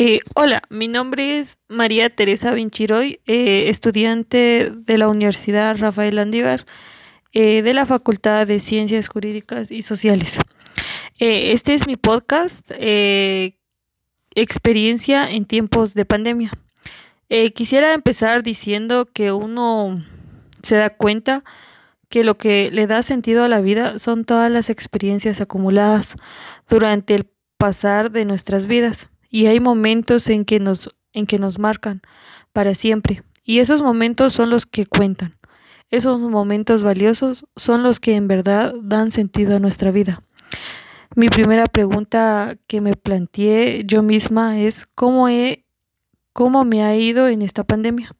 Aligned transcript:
Eh, 0.00 0.20
hola, 0.36 0.62
mi 0.70 0.86
nombre 0.86 1.40
es 1.40 1.58
María 1.66 2.08
Teresa 2.08 2.52
Vinchiroy, 2.52 3.20
eh, 3.26 3.64
estudiante 3.68 4.70
de 4.72 4.96
la 4.96 5.08
Universidad 5.08 5.76
Rafael 5.76 6.14
Landívar, 6.14 6.66
eh, 7.32 7.62
de 7.62 7.74
la 7.74 7.84
Facultad 7.84 8.46
de 8.46 8.60
Ciencias 8.60 9.08
Jurídicas 9.08 9.72
y 9.72 9.82
Sociales. 9.82 10.38
Este 11.18 11.74
es 11.74 11.88
mi 11.88 11.96
podcast, 11.96 12.70
Experiencia 14.36 15.28
en 15.28 15.46
tiempos 15.46 15.94
de 15.94 16.04
pandemia. 16.04 16.52
Quisiera 17.56 17.92
empezar 17.92 18.44
diciendo 18.44 19.06
que 19.12 19.32
uno 19.32 20.04
se 20.62 20.76
da 20.76 20.90
cuenta 20.90 21.42
que 22.08 22.22
lo 22.22 22.38
que 22.38 22.70
le 22.72 22.86
da 22.86 23.02
sentido 23.02 23.42
a 23.42 23.48
la 23.48 23.60
vida 23.60 23.98
son 23.98 24.24
todas 24.24 24.48
las 24.48 24.70
experiencias 24.70 25.40
acumuladas 25.40 26.14
durante 26.68 27.16
el 27.16 27.26
pasar 27.56 28.12
de 28.12 28.24
nuestras 28.24 28.66
vidas 28.66 29.08
y 29.28 29.46
hay 29.46 29.60
momentos 29.60 30.28
en 30.28 30.44
que 30.44 30.60
nos 30.60 30.94
en 31.12 31.26
que 31.26 31.38
nos 31.38 31.58
marcan 31.58 32.02
para 32.52 32.74
siempre 32.74 33.22
y 33.48 33.60
esos 33.60 33.80
momentos 33.80 34.34
son 34.34 34.50
los 34.50 34.66
que 34.66 34.84
cuentan. 34.84 35.38
Esos 35.90 36.20
momentos 36.20 36.82
valiosos 36.82 37.46
son 37.56 37.82
los 37.82 37.98
que 37.98 38.14
en 38.14 38.28
verdad 38.28 38.74
dan 38.82 39.10
sentido 39.10 39.56
a 39.56 39.58
nuestra 39.58 39.90
vida. 39.90 40.22
Mi 41.16 41.30
primera 41.30 41.66
pregunta 41.66 42.58
que 42.66 42.82
me 42.82 42.94
planteé 42.94 43.84
yo 43.86 44.02
misma 44.02 44.60
es 44.60 44.86
cómo 44.94 45.30
he 45.30 45.64
cómo 46.34 46.66
me 46.66 46.84
ha 46.84 46.94
ido 46.94 47.26
en 47.28 47.40
esta 47.40 47.64
pandemia. 47.64 48.14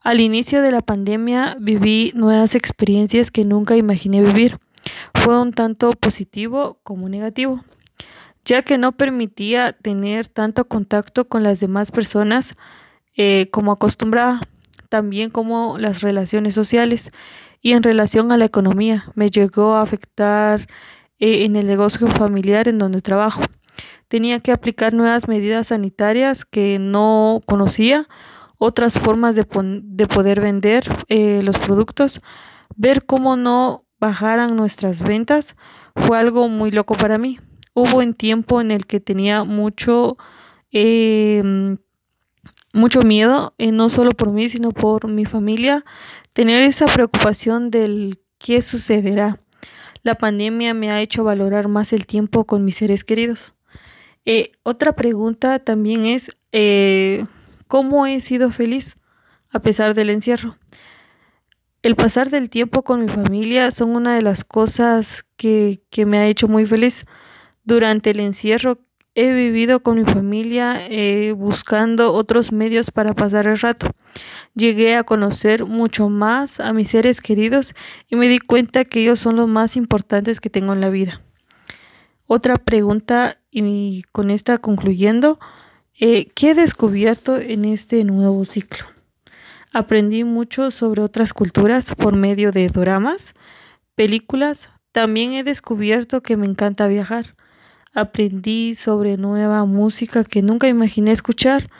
Al 0.00 0.20
inicio 0.20 0.62
de 0.62 0.70
la 0.70 0.80
pandemia 0.80 1.56
viví 1.58 2.12
nuevas 2.14 2.54
experiencias 2.54 3.32
que 3.32 3.44
nunca 3.44 3.76
imaginé 3.76 4.22
vivir. 4.22 4.60
Fue 5.12 5.38
un 5.40 5.52
tanto 5.52 5.90
positivo 5.90 6.78
como 6.84 7.08
negativo, 7.08 7.64
ya 8.46 8.62
que 8.62 8.78
no 8.78 8.92
permitía 8.92 9.72
tener 9.72 10.28
tanto 10.28 10.66
contacto 10.66 11.28
con 11.28 11.42
las 11.42 11.60
demás 11.60 11.90
personas 11.90 12.54
eh, 13.16 13.48
como 13.50 13.72
acostumbraba, 13.72 14.40
también 14.88 15.30
como 15.30 15.78
las 15.78 16.00
relaciones 16.00 16.54
sociales 16.54 17.10
y 17.60 17.72
en 17.72 17.82
relación 17.82 18.30
a 18.30 18.36
la 18.36 18.44
economía. 18.44 19.10
Me 19.16 19.30
llegó 19.30 19.74
a 19.74 19.82
afectar 19.82 20.68
eh, 21.18 21.44
en 21.44 21.56
el 21.56 21.66
negocio 21.66 22.08
familiar 22.08 22.68
en 22.68 22.78
donde 22.78 23.02
trabajo. 23.02 23.42
Tenía 24.06 24.38
que 24.38 24.52
aplicar 24.52 24.94
nuevas 24.94 25.26
medidas 25.26 25.66
sanitarias 25.66 26.44
que 26.44 26.78
no 26.78 27.40
conocía, 27.46 28.06
otras 28.58 28.98
formas 28.98 29.34
de, 29.34 29.44
de 29.82 30.06
poder 30.06 30.40
vender 30.40 30.84
eh, 31.08 31.40
los 31.42 31.58
productos, 31.58 32.20
ver 32.76 33.04
cómo 33.04 33.36
no 33.36 33.84
bajaran 33.98 34.54
nuestras 34.54 35.02
ventas 35.02 35.56
fue 35.96 36.16
algo 36.16 36.48
muy 36.48 36.70
loco 36.70 36.94
para 36.94 37.18
mí. 37.18 37.40
Hubo 37.78 37.98
un 37.98 38.14
tiempo 38.14 38.62
en 38.62 38.70
el 38.70 38.86
que 38.86 39.00
tenía 39.00 39.44
mucho, 39.44 40.16
eh, 40.72 41.76
mucho 42.72 43.02
miedo, 43.02 43.52
eh, 43.58 43.70
no 43.70 43.90
solo 43.90 44.12
por 44.12 44.30
mí, 44.30 44.48
sino 44.48 44.72
por 44.72 45.08
mi 45.08 45.26
familia, 45.26 45.84
tener 46.32 46.62
esa 46.62 46.86
preocupación 46.86 47.70
del 47.70 48.18
qué 48.38 48.62
sucederá. 48.62 49.40
La 50.02 50.14
pandemia 50.14 50.72
me 50.72 50.90
ha 50.90 51.02
hecho 51.02 51.22
valorar 51.22 51.68
más 51.68 51.92
el 51.92 52.06
tiempo 52.06 52.46
con 52.46 52.64
mis 52.64 52.76
seres 52.76 53.04
queridos. 53.04 53.52
Eh, 54.24 54.52
otra 54.62 54.94
pregunta 54.94 55.58
también 55.58 56.06
es, 56.06 56.30
eh, 56.52 57.26
¿cómo 57.68 58.06
he 58.06 58.22
sido 58.22 58.52
feliz 58.52 58.96
a 59.50 59.58
pesar 59.58 59.92
del 59.92 60.08
encierro? 60.08 60.56
El 61.82 61.94
pasar 61.94 62.30
del 62.30 62.48
tiempo 62.48 62.84
con 62.84 63.04
mi 63.04 63.12
familia 63.12 63.70
son 63.70 63.96
una 63.96 64.14
de 64.14 64.22
las 64.22 64.44
cosas 64.44 65.26
que, 65.36 65.82
que 65.90 66.06
me 66.06 66.16
ha 66.16 66.26
hecho 66.26 66.48
muy 66.48 66.64
feliz. 66.64 67.04
Durante 67.66 68.10
el 68.10 68.20
encierro 68.20 68.78
he 69.16 69.32
vivido 69.32 69.80
con 69.80 69.96
mi 69.98 70.04
familia 70.04 70.86
eh, 70.88 71.32
buscando 71.32 72.12
otros 72.12 72.52
medios 72.52 72.92
para 72.92 73.12
pasar 73.12 73.48
el 73.48 73.58
rato. 73.58 73.90
Llegué 74.54 74.94
a 74.94 75.02
conocer 75.02 75.64
mucho 75.64 76.08
más 76.08 76.60
a 76.60 76.72
mis 76.72 76.90
seres 76.90 77.20
queridos 77.20 77.74
y 78.08 78.14
me 78.14 78.28
di 78.28 78.38
cuenta 78.38 78.84
que 78.84 79.00
ellos 79.00 79.18
son 79.18 79.34
los 79.34 79.48
más 79.48 79.76
importantes 79.76 80.38
que 80.38 80.48
tengo 80.48 80.74
en 80.74 80.80
la 80.80 80.90
vida. 80.90 81.22
Otra 82.28 82.56
pregunta 82.56 83.38
y 83.50 84.04
con 84.12 84.30
esta 84.30 84.58
concluyendo, 84.58 85.40
eh, 85.98 86.28
¿qué 86.36 86.50
he 86.50 86.54
descubierto 86.54 87.36
en 87.36 87.64
este 87.64 88.04
nuevo 88.04 88.44
ciclo? 88.44 88.86
Aprendí 89.72 90.22
mucho 90.22 90.70
sobre 90.70 91.02
otras 91.02 91.32
culturas 91.32 91.96
por 91.96 92.14
medio 92.14 92.52
de 92.52 92.68
dramas, 92.68 93.34
películas. 93.96 94.68
También 94.92 95.32
he 95.32 95.42
descubierto 95.42 96.22
que 96.22 96.36
me 96.36 96.46
encanta 96.46 96.86
viajar. 96.86 97.34
Aprendí 97.96 98.74
sobre 98.74 99.16
nueva 99.16 99.64
música 99.64 100.22
que 100.22 100.42
nunca 100.42 100.68
imaginé 100.68 101.12
escuchar. 101.12 101.70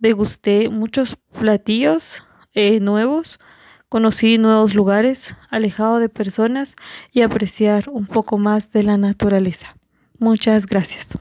Degusté 0.00 0.68
muchos 0.68 1.16
platillos 1.38 2.24
eh, 2.54 2.80
nuevos. 2.80 3.38
Conocí 3.88 4.36
nuevos 4.36 4.74
lugares, 4.74 5.36
alejado 5.48 6.00
de 6.00 6.08
personas 6.08 6.74
y 7.12 7.22
apreciar 7.22 7.88
un 7.88 8.08
poco 8.08 8.36
más 8.36 8.72
de 8.72 8.82
la 8.82 8.96
naturaleza. 8.96 9.76
Muchas 10.18 10.66
gracias. 10.66 11.16